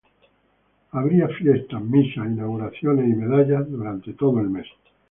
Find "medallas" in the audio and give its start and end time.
3.13-3.69